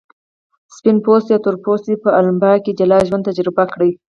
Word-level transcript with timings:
سپین 0.75 0.97
پوستو 1.05 1.31
او 1.35 1.41
تور 1.43 1.55
پوستو 1.63 2.01
په 2.03 2.09
الاباما 2.17 2.53
کې 2.63 2.71
جلا 2.79 2.99
ژوند 3.07 3.27
تجربه 3.29 3.63
کړ. 3.73 3.79